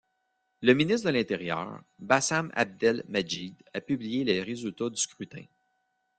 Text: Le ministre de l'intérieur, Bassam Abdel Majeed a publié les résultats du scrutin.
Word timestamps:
Le 0.61 0.73
ministre 0.73 1.05
de 1.05 1.13
l'intérieur, 1.15 1.79
Bassam 1.99 2.51
Abdel 2.55 3.03
Majeed 3.07 3.53
a 3.75 3.81
publié 3.81 4.23
les 4.23 4.41
résultats 4.41 4.89
du 4.89 4.97
scrutin. 4.99 5.43